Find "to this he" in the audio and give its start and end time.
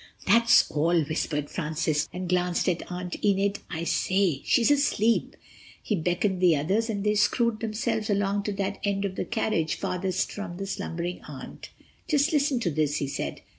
12.61-13.05